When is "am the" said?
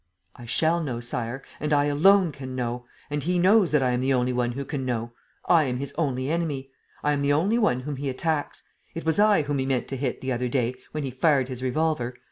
3.91-4.15, 7.13-7.33